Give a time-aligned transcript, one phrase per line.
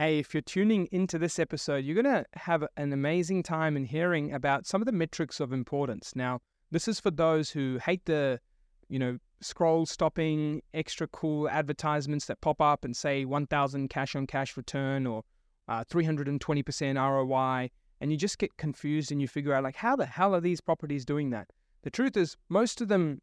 [0.00, 3.84] Hey, if you're tuning into this episode, you're going to have an amazing time in
[3.84, 6.16] hearing about some of the metrics of importance.
[6.16, 8.40] Now, this is for those who hate the,
[8.88, 14.26] you know, scroll stopping, extra cool advertisements that pop up and say 1000 cash on
[14.26, 15.22] cash return or
[15.68, 17.70] uh, 320% ROI.
[18.00, 20.62] And you just get confused and you figure out, like, how the hell are these
[20.62, 21.50] properties doing that?
[21.82, 23.20] The truth is, most of them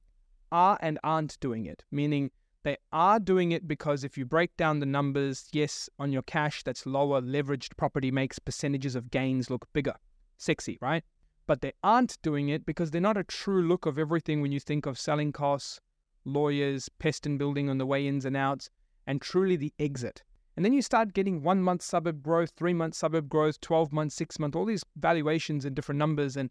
[0.52, 2.30] are and aren't doing it, meaning
[2.64, 6.64] they are doing it because if you break down the numbers, yes, on your cash
[6.64, 9.96] that's lower, leveraged property makes percentages of gains look bigger.
[10.38, 11.04] Sexy, right?
[11.46, 14.60] But they aren't doing it because they're not a true look of everything when you
[14.60, 15.80] think of selling costs,
[16.26, 18.70] lawyers, pest and building on the way ins and outs,
[19.06, 20.24] and truly the exit.
[20.58, 24.16] And then you start getting one month suburb growth, three month suburb growth, 12 months,
[24.16, 26.36] six month, all these valuations and different numbers.
[26.36, 26.50] And,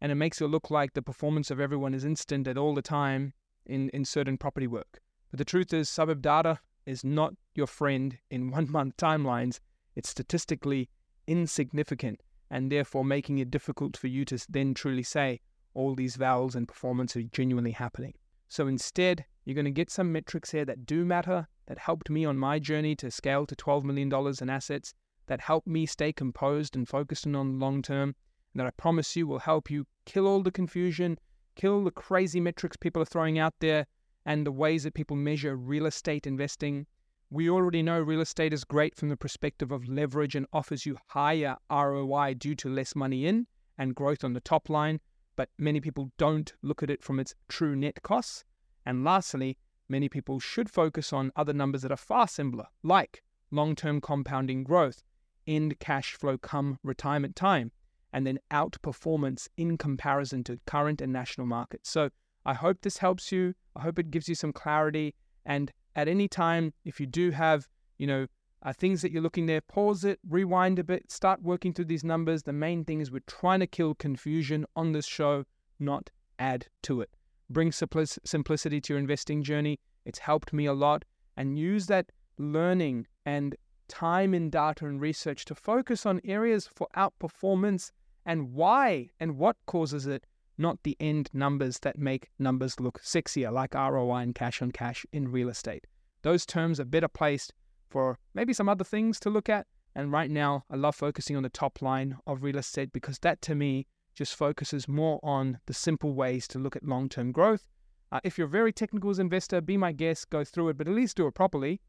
[0.00, 2.82] and it makes it look like the performance of everyone is instant at all the
[2.82, 3.34] time
[3.66, 5.00] in, in certain property work.
[5.30, 9.60] But the truth is, suburb data is not your friend in one month timelines.
[9.94, 10.88] It's statistically
[11.26, 15.40] insignificant and therefore making it difficult for you to then truly say
[15.74, 18.14] all these vowels and performance are genuinely happening.
[18.48, 22.24] So instead, you're going to get some metrics here that do matter, that helped me
[22.24, 24.94] on my journey to scale to $12 million in assets,
[25.26, 28.14] that helped me stay composed and focused on the long term,
[28.52, 31.18] and that I promise you will help you kill all the confusion,
[31.54, 33.86] kill all the crazy metrics people are throwing out there,
[34.28, 36.86] and the ways that people measure real estate investing.
[37.30, 40.98] We already know real estate is great from the perspective of leverage and offers you
[41.06, 43.46] higher ROI due to less money in
[43.78, 45.00] and growth on the top line,
[45.34, 48.44] but many people don't look at it from its true net costs.
[48.84, 49.56] And lastly,
[49.88, 54.62] many people should focus on other numbers that are far simpler, like long term compounding
[54.62, 55.02] growth,
[55.46, 57.72] end cash flow come retirement time,
[58.12, 61.88] and then outperformance in comparison to current and national markets.
[61.88, 62.10] So
[62.48, 63.52] I hope this helps you.
[63.76, 65.14] I hope it gives you some clarity.
[65.44, 67.68] And at any time, if you do have,
[67.98, 68.26] you know,
[68.62, 72.04] uh, things that you're looking there, pause it, rewind a bit, start working through these
[72.04, 72.44] numbers.
[72.44, 75.44] The main thing is we're trying to kill confusion on this show,
[75.78, 77.10] not add to it.
[77.50, 79.78] Bring simplicity to your investing journey.
[80.06, 81.04] It's helped me a lot.
[81.36, 83.56] And use that learning and
[83.88, 87.90] time in data and research to focus on areas for outperformance
[88.24, 90.24] and why and what causes it,
[90.58, 95.06] not the end numbers that make numbers look sexier, like ROI and cash on cash
[95.12, 95.86] in real estate.
[96.22, 97.54] Those terms are better placed
[97.88, 99.66] for maybe some other things to look at.
[99.94, 103.40] And right now, I love focusing on the top line of real estate because that
[103.42, 107.68] to me just focuses more on the simple ways to look at long term growth.
[108.10, 110.88] Uh, if you're a very technical as investor, be my guest, go through it, but
[110.88, 111.80] at least do it properly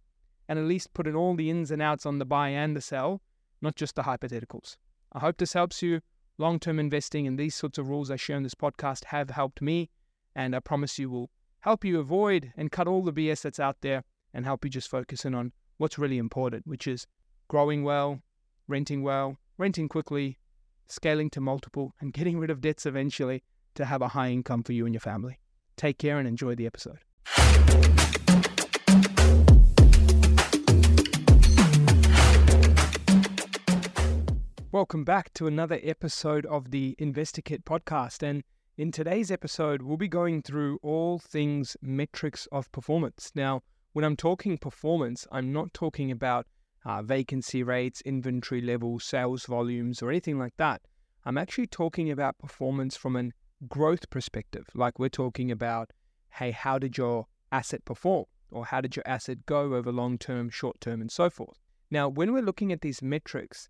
[0.47, 2.81] and at least put in all the ins and outs on the buy and the
[2.81, 3.22] sell,
[3.62, 4.78] not just the hypotheticals.
[5.13, 6.02] I hope this helps you.
[6.40, 9.62] Long term investing and these sorts of rules I share in this podcast have helped
[9.62, 9.90] me,
[10.34, 11.30] and I promise you will
[11.60, 14.90] help you avoid and cut all the BS that's out there and help you just
[14.90, 17.06] focus in on what's really important, which is
[17.50, 18.22] growing well,
[18.70, 20.38] renting well, renting quickly,
[20.88, 23.44] scaling to multiple, and getting rid of debts eventually
[23.76, 25.42] to have a high income for you and your family.
[25.76, 27.00] Take care and enjoy the episode.
[34.72, 38.22] Welcome back to another episode of the InvestorKit podcast.
[38.22, 38.44] And
[38.78, 43.31] in today's episode, we'll be going through all things metrics of performance.
[43.34, 43.63] Now,
[43.94, 46.46] when I'm talking performance, I'm not talking about
[46.85, 50.84] uh, vacancy rates, inventory levels, sales volumes, or anything like that.
[51.25, 53.31] I'm actually talking about performance from a
[53.68, 54.68] growth perspective.
[54.75, 55.90] Like we're talking about,
[56.34, 58.25] hey, how did your asset perform?
[58.52, 61.58] Or how did your asset go over long term, short term, and so forth?
[61.90, 63.68] Now, when we're looking at these metrics,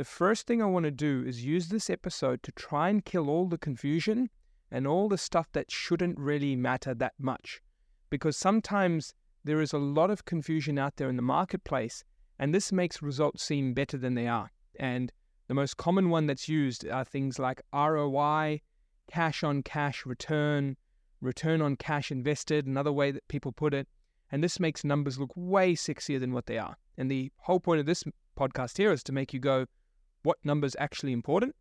[0.00, 3.28] the first thing I want to do is use this episode to try and kill
[3.28, 4.30] all the confusion
[4.70, 7.60] and all the stuff that shouldn't really matter that much.
[8.08, 9.12] Because sometimes
[9.44, 12.02] there is a lot of confusion out there in the marketplace,
[12.38, 14.50] and this makes results seem better than they are.
[14.78, 15.12] And
[15.48, 18.62] the most common one that's used are things like ROI,
[19.06, 20.78] cash on cash return,
[21.20, 23.86] return on cash invested, another way that people put it.
[24.32, 26.78] And this makes numbers look way sexier than what they are.
[26.96, 28.02] And the whole point of this
[28.34, 29.66] podcast here is to make you go,
[30.22, 31.54] what numbers actually important?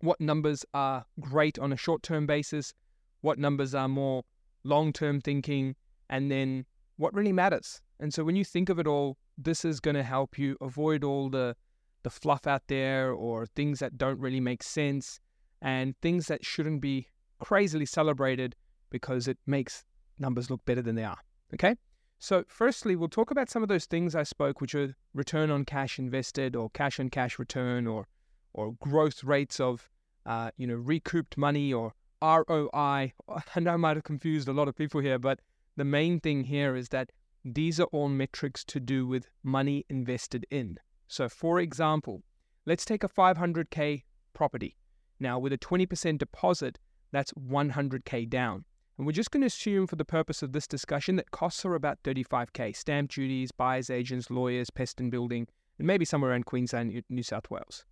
[0.00, 2.74] What numbers are great on a short term basis?
[3.20, 4.22] What numbers are more
[4.64, 5.74] long term thinking?
[6.08, 6.66] And then
[6.96, 7.80] what really matters.
[7.98, 11.04] And so when you think of it all, this is going to help you avoid
[11.04, 11.56] all the
[12.02, 15.18] the fluff out there or things that don't really make sense
[15.60, 17.08] and things that shouldn't be
[17.40, 18.54] crazily celebrated
[18.90, 19.84] because it makes
[20.16, 21.18] numbers look better than they are.
[21.52, 21.74] Okay?
[22.18, 25.64] So, firstly, we'll talk about some of those things I spoke, which are return on
[25.64, 28.06] cash invested or cash on cash return or
[28.54, 29.90] or growth rates of
[30.24, 31.92] uh, you know recouped money or
[32.22, 33.12] ROI.
[33.54, 35.40] And I might have confused a lot of people here, but
[35.76, 37.12] the main thing here is that
[37.44, 40.78] these are all metrics to do with money invested in.
[41.06, 42.22] So, for example,
[42.64, 44.02] let's take a 500K
[44.32, 44.76] property.
[45.20, 46.78] Now, with a 20% deposit,
[47.12, 48.64] that's 100K down.
[48.96, 51.74] And we're just going to assume, for the purpose of this discussion, that costs are
[51.74, 55.46] about 35K stamp duties, buyers, agents, lawyers, pest and building,
[55.78, 57.84] and maybe somewhere around Queensland, New South Wales.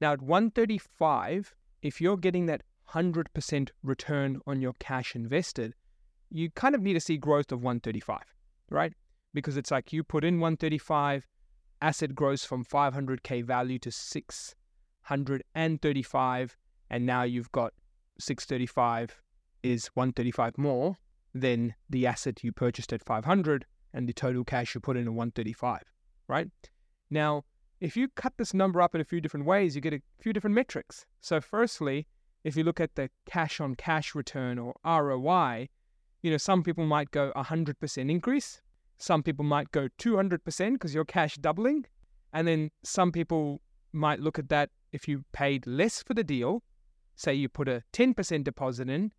[0.00, 5.74] Now, at 135, if you're getting that 100% return on your cash invested,
[6.30, 8.20] you kind of need to see growth of 135,
[8.70, 8.92] right?
[9.32, 11.26] Because it's like you put in 135,
[11.82, 16.56] asset grows from 500k value to 635,
[16.90, 17.72] and now you've got
[18.20, 19.20] 635
[19.64, 20.96] is 135 more
[21.34, 25.12] than the asset you purchased at 500 and the total cash you put in at
[25.12, 25.82] 135,
[26.28, 26.48] right?
[27.10, 27.44] Now,
[27.80, 30.32] if you cut this number up in a few different ways, you get a few
[30.32, 31.06] different metrics.
[31.20, 32.06] So, firstly,
[32.44, 35.68] if you look at the cash on cash return or ROI,
[36.22, 38.60] you know, some people might go 100% increase,
[38.98, 41.86] some people might go 200% because your cash doubling,
[42.32, 43.60] and then some people
[43.92, 46.62] might look at that if you paid less for the deal,
[47.16, 49.12] say you put a 10% deposit in,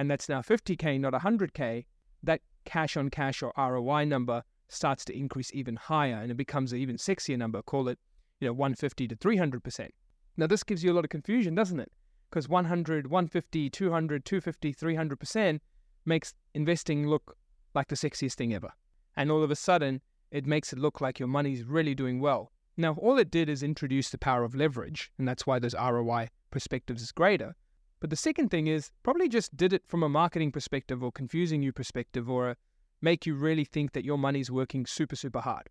[0.00, 1.84] and that's now 50k, not 100k,
[2.22, 6.72] that cash on cash or ROI number starts to increase even higher and it becomes
[6.72, 7.60] an even sexier number.
[7.60, 7.98] Call it,
[8.40, 9.90] you know, 150 to 300%.
[10.38, 11.92] Now, this gives you a lot of confusion, doesn't it?
[12.30, 15.60] Because 100, 150, 200, 250, 300%
[16.06, 17.36] makes investing look
[17.74, 18.70] like the sexiest thing ever.
[19.18, 20.00] And all of a sudden,
[20.30, 22.52] it makes it look like your money's really doing well.
[22.78, 26.28] Now, all it did is introduce the power of leverage, and that's why those ROI
[26.50, 27.54] perspectives is greater.
[28.00, 31.62] But the second thing is probably just did it from a marketing perspective or confusing
[31.62, 32.56] you perspective or a
[33.02, 35.68] make you really think that your money's working super, super hard.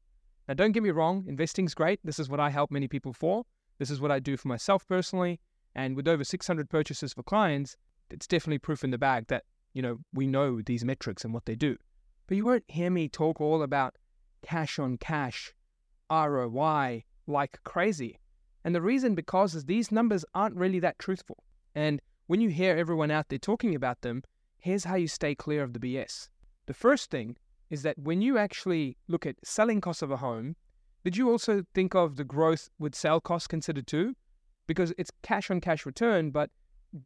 [0.48, 2.00] Now, don't get me wrong, investing's great.
[2.04, 3.46] This is what I help many people for.
[3.78, 5.40] This is what I do for myself personally.
[5.76, 7.78] And with over 600 purchases for clients,
[8.10, 9.44] it's definitely proof in the bag that,
[9.74, 11.78] you know, we know these metrics and what they do.
[12.28, 13.96] But you won't hear me talk all about
[14.42, 15.54] cash on cash,
[16.12, 18.20] ROI, like crazy.
[18.64, 21.44] And the reason because is these numbers aren't really that truthful.
[21.76, 24.22] And when you hear everyone out there talking about them,
[24.60, 26.30] here's how you stay clear of the BS.
[26.68, 27.38] The first thing
[27.72, 30.56] is that when you actually look at selling costs of a home,
[31.04, 34.16] did you also think of the growth with sale costs considered too?
[34.68, 36.52] Because it's cash on cash return, but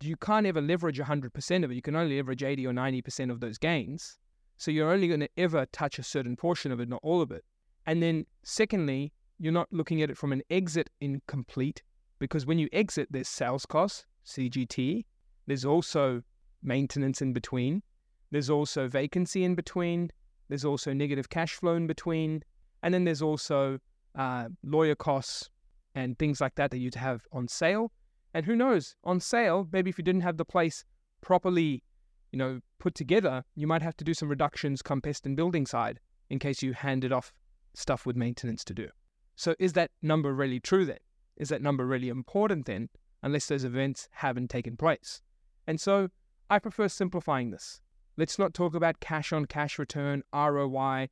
[0.01, 1.75] you can't ever leverage 100% of it.
[1.75, 4.17] You can only leverage 80 or 90% of those gains.
[4.57, 7.31] So you're only going to ever touch a certain portion of it, not all of
[7.31, 7.45] it.
[7.85, 11.81] And then, secondly, you're not looking at it from an exit incomplete
[12.19, 15.05] because when you exit, there's sales costs, CGT,
[15.45, 16.23] there's also
[16.61, 17.83] maintenance in between,
[18.33, 20.09] there's also vacancy in between.
[20.49, 22.41] There's also negative cash flow in between.
[22.81, 23.77] And then there's also
[24.15, 25.51] uh, lawyer costs
[25.93, 27.91] and things like that that you'd have on sale.
[28.33, 30.83] And who knows, on sale, maybe if you didn't have the place
[31.21, 31.83] properly,
[32.31, 35.67] you know, put together, you might have to do some reductions come pest and building
[35.67, 35.99] side
[36.31, 37.31] in case you handed off
[37.75, 38.87] stuff with maintenance to do.
[39.35, 40.97] So is that number really true then?
[41.37, 42.89] Is that number really important then,
[43.21, 45.21] unless those events haven't taken place?
[45.67, 46.09] And so
[46.49, 47.81] I prefer simplifying this.
[48.17, 51.09] Let's not talk about cash on cash return, ROI.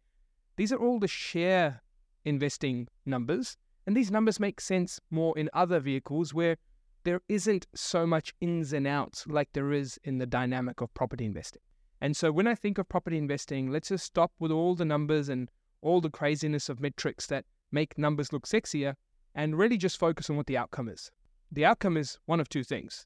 [0.56, 1.82] These are all the share
[2.26, 3.58] investing numbers.
[3.88, 6.58] And these numbers make sense more in other vehicles where
[7.04, 11.26] there isn't so much ins and outs like there is in the dynamic of property
[11.26, 11.62] investing.
[12.00, 15.30] And so when I think of property investing, let's just stop with all the numbers
[15.30, 15.50] and
[15.82, 18.96] all the craziness of metrics that make numbers look sexier
[19.34, 21.12] and really just focus on what the outcome is.
[21.52, 23.06] The outcome is one of two things.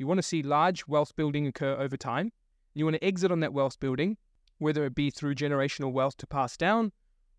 [0.00, 2.32] You want to see large wealth building occur over time,
[2.72, 4.16] you want to exit on that wealth building,
[4.56, 6.92] whether it be through generational wealth to pass down,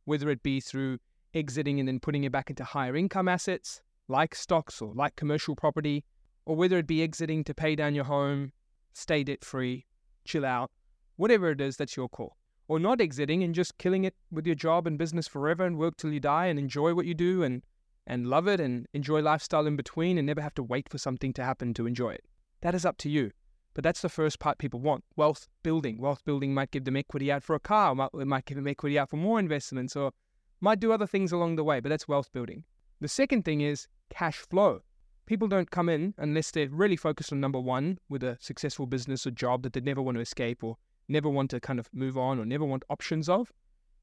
[0.06, 1.00] whether it be through
[1.34, 5.56] exiting and then putting it back into higher income assets like stocks or like commercial
[5.56, 6.06] property,
[6.46, 8.51] or whether it be exiting to pay down your home,
[8.94, 9.88] stay debt free,
[10.24, 10.70] chill out,
[11.15, 12.38] whatever it is, that's your call.
[12.68, 15.98] Or not exiting and just killing it with your job and business forever and work
[15.98, 17.63] till you die and enjoy what you do and,
[18.06, 21.34] and love it and enjoy lifestyle in between and never have to wait for something
[21.34, 22.24] to happen to enjoy it.
[22.62, 23.32] That is up to you.
[23.74, 25.98] But that's the first part people want wealth building.
[25.98, 28.68] Wealth building might give them equity out for a car, might, it might give them
[28.68, 30.12] equity out for more investments, or
[30.60, 32.63] might do other things along the way, but that's wealth building.
[33.00, 34.82] The second thing is cash flow.
[35.25, 39.25] People don't come in unless they're really focused on number one with a successful business
[39.25, 40.77] or job that they never want to escape or
[41.08, 43.51] never want to kind of move on or never want options of.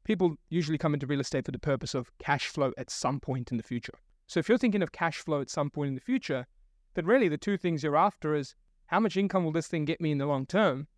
[0.05, 3.51] People usually come into real estate for the purpose of cash flow at some point
[3.51, 3.95] in the future.
[4.27, 6.47] So if you're thinking of cash flow at some point in the future,
[6.95, 8.55] then really the two things you're after is
[8.87, 10.89] how much income will this thing get me in the long term?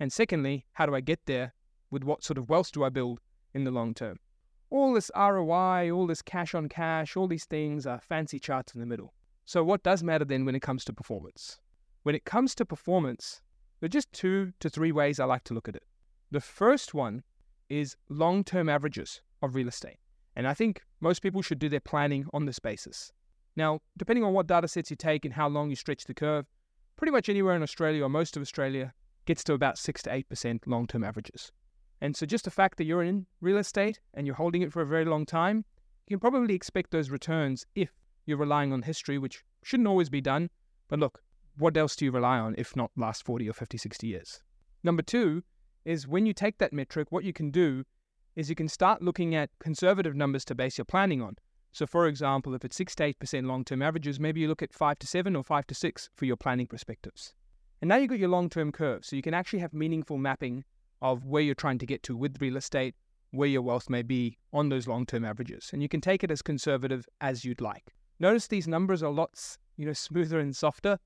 [0.00, 1.54] And secondly, how do I get there?
[1.90, 3.20] With what sort of wealth do I build
[3.54, 4.18] in the long term?
[4.70, 8.80] All this ROI, all this cash on cash, all these things are fancy charts in
[8.80, 9.14] the middle.
[9.46, 11.58] So, what does matter then when it comes to performance?
[12.02, 13.40] When it comes to performance,
[13.80, 15.84] there are just two to three ways I like to look at it.
[16.30, 17.22] The first one
[17.70, 19.98] is long term averages of real estate.
[20.36, 23.12] And I think most people should do their planning on this basis.
[23.58, 26.46] Now, depending on what data sets you take and how long you stretch the curve,
[26.94, 28.94] pretty much anywhere in Australia or most of Australia
[29.26, 31.50] gets to about 6 to 8% long term averages.
[32.00, 34.80] And so, just the fact that you're in real estate and you're holding it for
[34.80, 35.64] a very long time,
[36.06, 37.90] you can probably expect those returns if
[38.26, 40.50] you're relying on history, which shouldn't always be done.
[40.86, 41.20] But look,
[41.56, 44.40] what else do you rely on if not last 40 or 50, 60 years?
[44.84, 45.42] Number two
[45.84, 47.82] is when you take that metric, what you can do
[48.36, 51.34] is you can start looking at conservative numbers to base your planning on.
[51.72, 54.72] So, for example, if it's 6 to 8% long term averages, maybe you look at
[54.72, 57.34] 5 to 7 or 5 to 6 for your planning perspectives.
[57.80, 59.04] And now you've got your long term curve.
[59.04, 60.64] So you can actually have meaningful mapping
[61.00, 62.94] of where you're trying to get to with real estate,
[63.30, 65.70] where your wealth may be on those long term averages.
[65.72, 67.94] And you can take it as conservative as you'd like.
[68.18, 70.98] Notice these numbers are lots, you know, smoother and softer.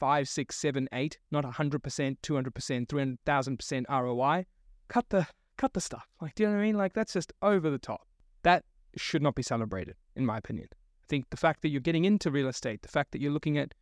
[0.00, 4.44] 5, 6, 7, 8, not 100%, 200%, 300,000% ROI.
[4.88, 6.06] Cut the cut the stuff.
[6.20, 6.76] Like, do you know what I mean?
[6.76, 8.06] Like, that's just over the top.
[8.42, 8.64] That
[9.00, 10.68] should not be celebrated, in my opinion.
[10.72, 13.58] I think the fact that you're getting into real estate, the fact that you're looking
[13.58, 13.74] at,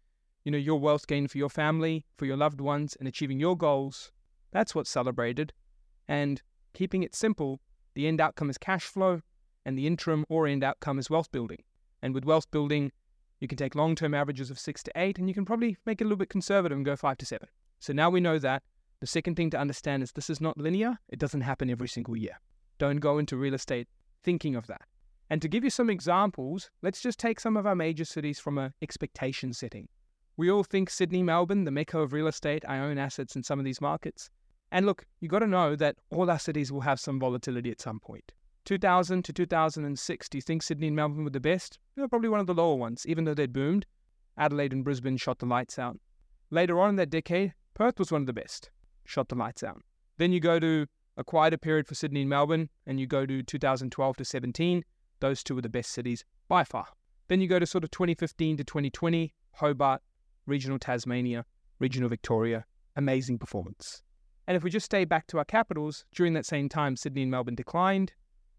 [0.45, 3.57] you know, your wealth gain for your family, for your loved ones, and achieving your
[3.57, 4.11] goals,
[4.51, 5.53] that's what's celebrated.
[6.09, 6.43] And
[6.75, 7.61] keeping it simple,
[7.95, 9.23] the end outcome is cash flow,
[9.65, 11.63] and the interim or end outcome is wealth building.
[12.03, 12.91] And with wealth building,
[13.39, 16.01] you can take long term averages of six to eight, and you can probably make
[16.01, 17.49] it a little bit conservative and go five to seven.
[17.79, 18.63] So now we know that.
[19.01, 22.17] The second thing to understand is this is not linear, it doesn't happen every single
[22.17, 22.39] year.
[22.79, 23.89] Don't go into real estate
[24.23, 24.83] thinking of that.
[25.31, 28.59] And to give you some examples, let's just take some of our major cities from
[28.59, 29.89] an expectation setting.
[30.37, 32.65] We all think Sydney, Melbourne, the mecca of real estate.
[32.69, 34.31] I own assets in some of these markets.
[34.71, 37.81] And look, you got to know that all our cities will have some volatility at
[37.81, 38.33] some point.
[38.65, 41.79] 2000 to 2006, do you think Sydney and Melbourne were the best?
[41.95, 43.87] They're probably one of the lower ones, even though they'd boomed.
[44.39, 45.99] Adelaide and Brisbane shot the lights out.
[46.51, 48.71] Later on in that decade, Perth was one of the best
[49.05, 49.83] shot the lights out.
[50.19, 50.87] Then you go to
[51.17, 54.85] a quieter period for Sydney and Melbourne, and you go to 2012 to 17.
[55.23, 56.89] Those two are the best cities by far.
[57.29, 60.03] Then you go to sort of 2015 to 2020, Hobart,
[60.47, 61.47] regional Tasmania,
[61.79, 62.65] regional Victoria,
[62.97, 64.03] amazing performance.
[64.49, 67.31] And if we just stay back to our capitals, during that same time, Sydney and
[67.31, 68.13] Melbourne declined,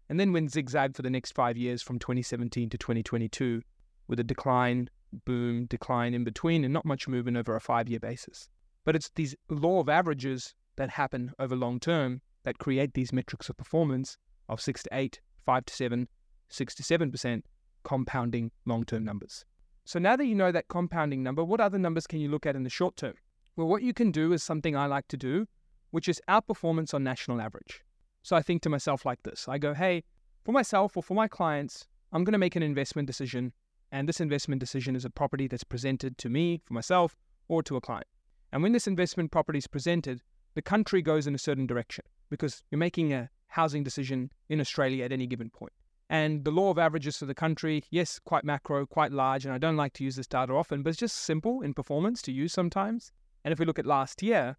[0.08, 3.60] and then went zigzag for the next five years from 2017 to 2022,
[4.08, 4.88] with a decline,
[5.26, 8.48] boom, decline in between, and not much movement over a five year basis.
[8.86, 13.50] But it's these law of averages that happen over long term that create these metrics
[13.50, 14.16] of performance
[14.48, 16.08] of six to eight, five to seven,
[16.54, 17.44] six to seven percent
[17.82, 19.44] compounding long term numbers.
[19.84, 22.56] So now that you know that compounding number, what other numbers can you look at
[22.56, 23.14] in the short term?
[23.56, 25.46] Well, what you can do is something I like to do,
[25.90, 27.82] which is outperformance on national average.
[28.22, 30.04] So I think to myself like this I go, hey,
[30.44, 33.52] for myself or for my clients, I'm going to make an investment decision.
[33.92, 37.16] And this investment decision is a property that's presented to me, for myself,
[37.48, 38.06] or to a client.
[38.50, 40.20] And when this investment property is presented,
[40.54, 45.04] the country goes in a certain direction because you're making a housing decision in Australia
[45.04, 45.72] at any given point.
[46.14, 49.58] And the law of averages for the country, yes, quite macro, quite large, and I
[49.58, 52.52] don't like to use this data often, but it's just simple in performance to use
[52.52, 53.10] sometimes.
[53.42, 54.56] And if we look at last year,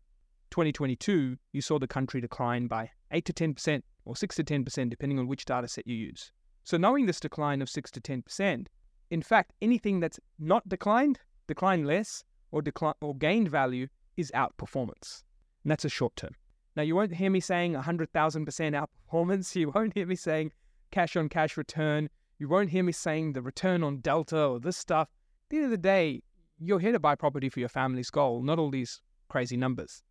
[0.49, 5.17] 2022, you saw the country decline by 8 to 10% or 6 to 10%, depending
[5.17, 6.29] on which data set you use.
[6.65, 8.67] So, knowing this decline of 6 to 10%,
[9.11, 15.23] in fact, anything that's not declined, declined less, or, decline, or gained value is outperformance.
[15.63, 16.35] And that's a short term.
[16.75, 19.55] Now, you won't hear me saying 100,000% outperformance.
[19.55, 20.51] You won't hear me saying
[20.95, 22.09] cash on cash return.
[22.39, 25.09] You won't hear me saying the return on delta or this stuff.
[25.09, 26.23] At the end of the day,
[26.57, 30.03] you're here to buy property for your family's goal, not all these crazy numbers.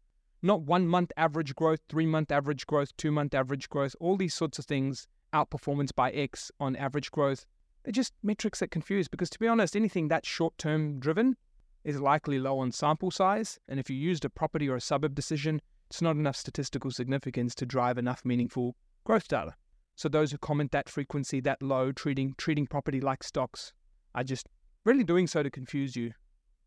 [0.43, 4.35] Not one month average growth, three month average growth, two month average growth, all these
[4.35, 7.47] sorts of things, outperformance by X on average growth.
[7.83, 11.39] They're just metrics that confuse because, to be honest, anything that's short term driven
[11.85, 15.15] is likely low on sample size, and if you used a property or a suburb
[15.15, 19.55] decision, it's not enough statistical significance to drive enough meaningful growth data.
[19.97, 23.73] So those who comment that frequency that low, treating treating property like stocks,
[24.15, 24.49] are just
[24.85, 26.13] really doing so to confuse you,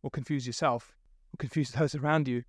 [0.04, 0.96] or confuse yourself,
[1.34, 2.44] or confuse those around you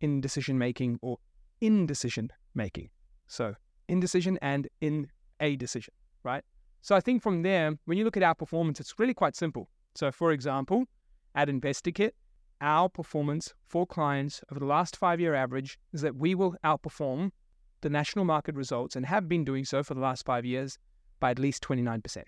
[0.00, 1.18] in decision making or
[1.60, 2.90] indecision making.
[3.26, 3.54] So
[3.88, 5.08] indecision and in
[5.40, 6.42] a decision, right?
[6.82, 9.68] So I think from there, when you look at our performance, it's really quite simple.
[9.94, 10.84] So for example,
[11.34, 12.12] at InvestorKit,
[12.60, 17.30] our performance for clients over the last five year average is that we will outperform
[17.84, 20.78] the national market results and have been doing so for the last five years
[21.20, 22.24] by at least 29%.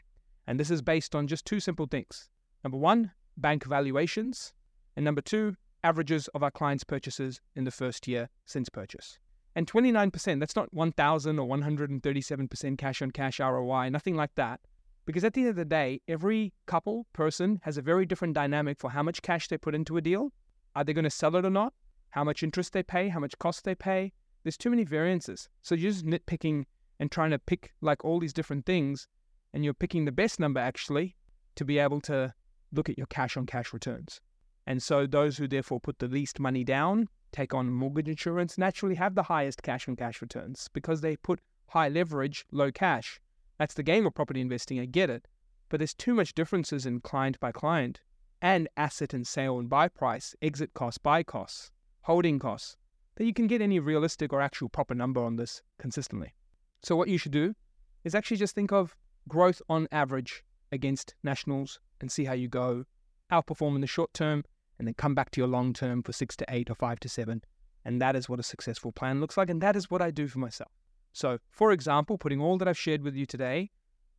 [0.46, 2.28] And this is based on just two simple things.
[2.62, 4.52] Number one, bank valuations.
[4.94, 9.18] And number two, averages of our clients' purchases in the first year since purchase.
[9.54, 14.60] And 29%, that's not 1,000 or 137% cash on cash ROI, nothing like that.
[15.06, 18.78] Because at the end of the day, every couple, person has a very different dynamic
[18.78, 20.32] for how much cash they put into a deal.
[20.74, 21.72] Are they going to sell it or not?
[22.10, 23.08] How much interest they pay?
[23.08, 24.12] How much cost they pay?
[24.46, 25.48] There's too many variances.
[25.62, 26.66] So you're just nitpicking
[27.00, 29.08] and trying to pick like all these different things
[29.52, 31.16] and you're picking the best number actually
[31.56, 32.32] to be able to
[32.70, 34.20] look at your cash on cash returns.
[34.64, 38.94] And so those who therefore put the least money down, take on mortgage insurance, naturally
[38.94, 43.18] have the highest cash on cash returns because they put high leverage, low cash.
[43.58, 45.26] That's the game of property investing, I get it.
[45.70, 48.00] But there's too much differences in client by client
[48.40, 51.72] and asset and sale and buy price, exit costs, buy costs,
[52.02, 52.76] holding costs,
[53.16, 56.34] that you can get any realistic or actual proper number on this consistently.
[56.82, 57.54] So what you should do
[58.04, 58.94] is actually just think of
[59.28, 62.84] growth on average against nationals and see how you go,
[63.32, 64.44] outperform in the short term,
[64.78, 67.08] and then come back to your long term for six to eight or five to
[67.08, 67.42] seven.
[67.84, 69.48] And that is what a successful plan looks like.
[69.48, 70.70] And that is what I do for myself.
[71.12, 73.70] So, for example, putting all that I've shared with you today,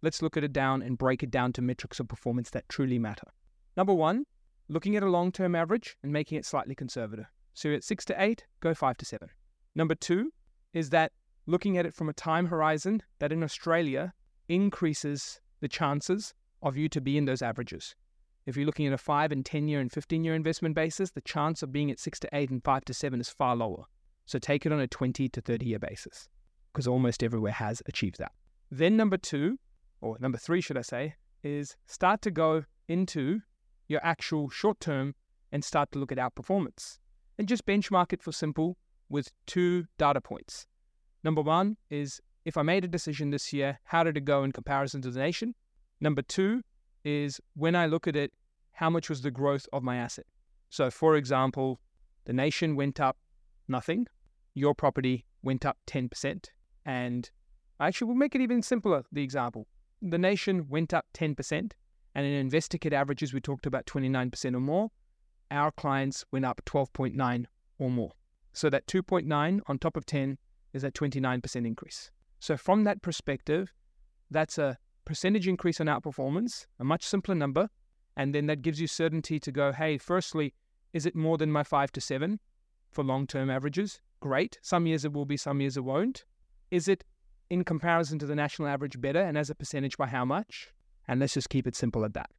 [0.01, 2.97] let's look at it down and break it down to metrics of performance that truly
[2.97, 3.27] matter.
[3.75, 4.25] Number one,
[4.67, 7.27] looking at a long term average and making it slightly conservative.
[7.57, 9.29] So, at six to eight, go five to seven.
[9.73, 10.31] Number two
[10.73, 11.11] is that
[11.47, 14.13] looking at it from a time horizon that in Australia
[14.47, 17.95] increases the chances of you to be in those averages.
[18.45, 21.21] If you're looking at a 5 and 10 year and 15 year investment basis, the
[21.21, 23.85] chance of being at 6 to 8 and 5 to 7 is far lower.
[24.27, 26.29] So take it on a 20 to 30 year basis
[26.71, 28.33] because almost everywhere has achieved that.
[28.69, 29.57] Then, number two,
[29.99, 33.41] or number three, should I say, is start to go into
[33.87, 35.15] your actual short term
[35.51, 36.99] and start to look at outperformance
[37.37, 38.77] and just benchmark it for simple
[39.09, 40.67] with two data points.
[41.23, 44.51] Number one is if I made a decision this year, how did it go in
[44.51, 45.53] comparison to the nation?
[45.99, 46.61] Number two
[47.03, 48.31] is when I look at it,
[48.71, 50.25] how much was the growth of my asset?
[50.69, 51.79] So, for example,
[52.25, 53.17] the nation went up
[53.67, 54.07] nothing,
[54.53, 56.45] your property went up 10%.
[56.85, 57.29] And
[57.79, 59.67] actually, we'll make it even simpler the example.
[60.01, 61.71] The nation went up 10%,
[62.15, 64.91] and in InvestorKit averages, we talked about 29% or more.
[65.51, 67.45] Our clients went up 12.9
[67.79, 68.11] or more.
[68.53, 70.37] So that 2.9 on top of 10
[70.73, 72.11] is a 29% increase.
[72.39, 73.73] So, from that perspective,
[74.29, 77.69] that's a percentage increase on outperformance, a much simpler number.
[78.15, 80.53] And then that gives you certainty to go, hey, firstly,
[80.93, 82.39] is it more than my five to seven
[82.91, 84.01] for long term averages?
[84.19, 84.57] Great.
[84.61, 86.25] Some years it will be, some years it won't.
[86.71, 87.03] Is it
[87.49, 89.21] in comparison to the national average better?
[89.21, 90.73] And as a percentage, by how much?
[91.07, 92.29] And let's just keep it simple at that.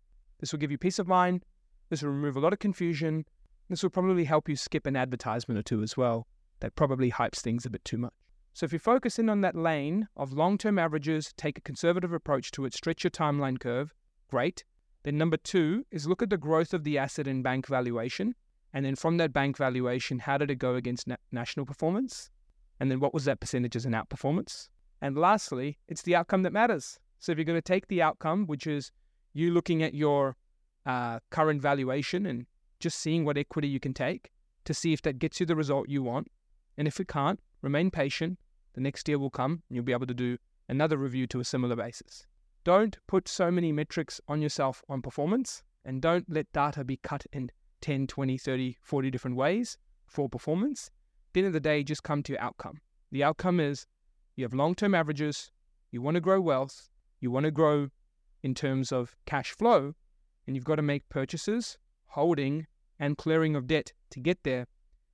[0.41, 1.45] This will give you peace of mind.
[1.89, 3.25] This will remove a lot of confusion.
[3.69, 6.27] This will probably help you skip an advertisement or two as well
[6.61, 8.13] that probably hypes things a bit too much.
[8.53, 12.51] So if you focus in on that lane of long-term averages, take a conservative approach
[12.53, 13.95] to it, stretch your timeline curve,
[14.29, 14.65] great.
[15.05, 18.35] Then number two is look at the growth of the asset in bank valuation.
[18.75, 22.31] And then from that bank valuation, how did it go against na- national performance?
[22.81, 24.69] And then what was that percentage as an outperformance?
[25.01, 26.99] And lastly, it's the outcome that matters.
[27.21, 28.91] So if you're going to take the outcome, which is
[29.33, 30.37] you looking at your
[30.89, 32.47] uh, current valuation and
[32.81, 34.31] just seeing what equity you can take
[34.65, 36.29] to see if that gets you the result you want.
[36.79, 38.39] And if it can't, remain patient,
[38.73, 41.45] the next year will come and you'll be able to do another review to a
[41.45, 42.27] similar basis.
[42.65, 47.27] Don't put so many metrics on yourself on performance and don't let data be cut
[47.33, 47.51] in
[47.83, 50.91] 10, 20, 30, 40 different ways for performance.
[51.29, 52.81] At the end of the day, just come to your outcome.
[53.13, 53.87] The outcome is
[54.37, 55.51] you have long term averages,
[55.91, 56.89] you want to grow wealth,
[57.21, 57.89] you want to grow
[58.43, 59.95] in terms of cash flow,
[60.49, 62.67] and you've got to make purchases, holding,
[62.99, 64.67] and clearing of debt to get there.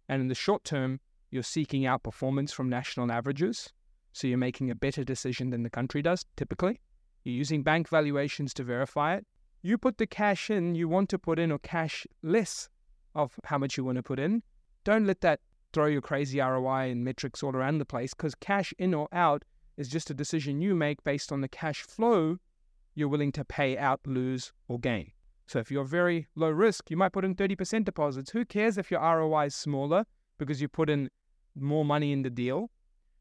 [0.08, 3.72] And in the short term, you're seeking out performance from national averages.
[4.12, 6.80] So you're making a better decision than the country does, typically.
[7.24, 9.26] You're using bank valuations to verify it.
[9.60, 12.68] You put the cash in you want to put in or cash less
[13.16, 14.44] of how much you want to put in.
[14.84, 15.40] Don't let that
[15.72, 19.44] throw your crazy ROI and metrics all around the place because cash in or out
[19.76, 22.38] is just a decision you make based on the cash flow
[22.94, 25.10] you're willing to pay out, lose, or gain.
[25.46, 28.30] So if you're very low risk, you might put in 30% deposits.
[28.30, 30.06] Who cares if your ROI is smaller
[30.38, 31.10] because you put in
[31.54, 32.70] more money in the deal,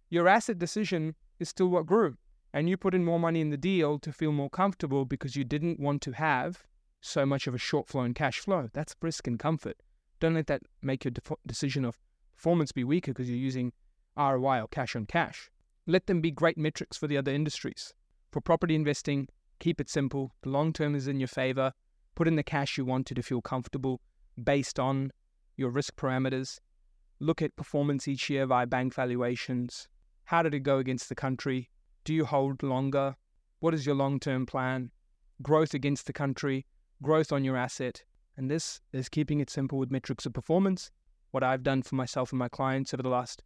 [0.10, 2.18] your asset decision is still what grew.
[2.54, 5.44] And you put in more money in the deal to feel more comfortable because you
[5.44, 6.64] didn't want to have
[7.02, 8.70] so much of a short flow in cash flow.
[8.74, 9.78] That's risk and comfort.
[10.20, 12.00] Don't let that make your de- decision of
[12.36, 13.74] performance be weaker because you're using
[14.16, 15.50] ROI or cash on cash.
[15.86, 17.94] Let them be great metrics for the other industries.
[18.32, 19.28] For property investing,
[19.60, 20.32] keep it simple.
[20.44, 21.74] The long term is in your favor.
[22.16, 24.02] Put in the cash you want to to feel comfortable
[24.42, 25.12] based on
[25.56, 26.60] your risk parameters
[27.24, 29.88] look at performance each year via bank valuations.
[30.26, 31.70] How did it go against the country?
[32.04, 33.16] Do you hold longer?
[33.60, 34.92] What is your long term plan?
[35.42, 36.66] Growth against the country,
[37.02, 38.04] growth on your asset.
[38.36, 40.92] And this is keeping it simple with metrics of performance.
[41.32, 43.44] What I've done for myself and my clients over the last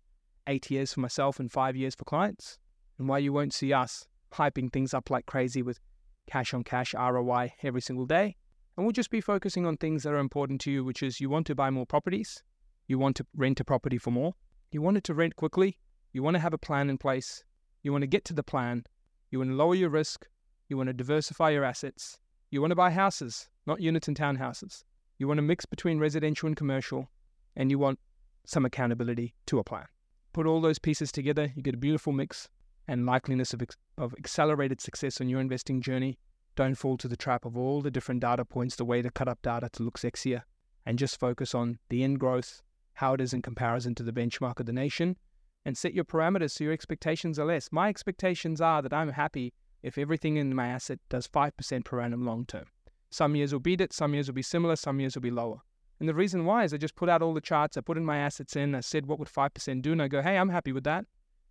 [0.48, 2.58] eight years for myself and five years for clients.
[2.98, 5.80] And why you won't see us hyping things up like crazy with
[6.26, 8.38] cash on cash ROI every single day.
[8.78, 11.30] And we'll just be focusing on things that are important to you, which is you
[11.30, 12.44] want to buy more properties,
[12.88, 14.34] you want to rent a property for more.
[14.72, 15.78] You want it to rent quickly.
[16.14, 17.44] You want to have a plan in place.
[17.84, 18.86] You want to get to the plan.
[19.32, 20.28] You want to lower your risk.
[20.70, 22.18] You want to diversify your assets.
[22.52, 24.84] You want to buy houses, not units and townhouses.
[25.18, 27.10] You want to mix between residential and commercial,
[27.56, 28.00] and you want
[28.46, 29.86] some accountability to a plan.
[30.34, 32.48] Put all those pieces together, you get a beautiful mix
[32.88, 36.20] and likeliness of, ex- of accelerated success on your investing journey.
[36.58, 39.28] Don't fall to the trap of all the different data points, the way to cut
[39.28, 40.42] up data to look sexier,
[40.88, 42.64] and just focus on the end growth,
[42.96, 45.18] how it is in comparison to the benchmark of the nation,
[45.66, 47.72] and set your parameters so your expectations are less.
[47.72, 52.26] My expectations are that I'm happy if everything in my asset does 5% per annum
[52.26, 52.66] long term.
[53.12, 55.60] Some years will beat it, some years will be similar, some years will be lower.
[56.00, 58.06] And the reason why is I just put out all the charts, I put in
[58.06, 60.72] my assets in, I said what would 5% do, and I go, hey, I'm happy
[60.72, 61.06] with that.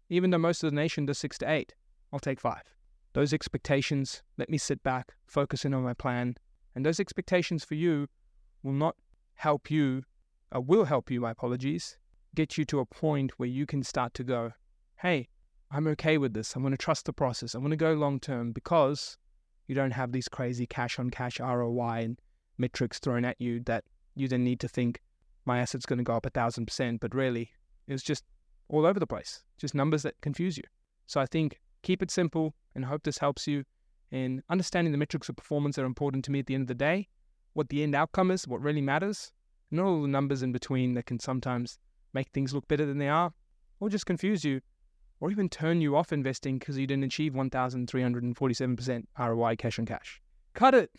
[0.09, 1.77] Even though most of the nation does 6 to 8,
[2.13, 2.76] I'll take 5.
[3.17, 6.37] Those expectations let me sit back, focus in on my plan,
[6.75, 8.09] and those expectations for you
[8.63, 8.95] will not
[9.37, 10.03] help you,
[10.55, 11.97] uh, will help you, my apologies,
[12.35, 14.53] get you to a point where you can start to go,
[14.97, 15.29] hey,
[15.71, 16.55] I'm okay with this.
[16.55, 17.55] I'm going to trust the process.
[17.55, 19.17] I'm going to go long term because
[19.67, 22.21] you don't have these crazy cash on cash ROI and
[22.59, 25.01] metrics thrown at you that you then need to think
[25.47, 27.01] my asset's going to go up a thousand percent.
[27.01, 27.53] But really,
[27.89, 28.25] it's just
[28.69, 30.65] all over the place, just numbers that confuse you.
[31.07, 33.63] So I think keep it simple and hope this helps you
[34.11, 36.69] in understanding the metrics of performance that are important to me at the end of
[36.69, 37.09] the day,
[37.53, 39.31] what the end outcome is, what really matters,
[39.71, 41.79] not all the numbers in between that can sometimes
[42.13, 43.33] make things look better than they are,
[43.79, 44.61] or just confuse you
[45.21, 50.21] or even turn you off investing because you didn't achieve 1,347% ROI cash on cash.
[50.55, 50.91] Cut it,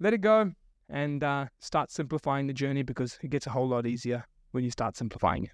[0.00, 0.52] let it go,
[0.88, 4.70] and uh, start simplifying the journey because it gets a whole lot easier when you
[4.70, 5.50] start simplifying it.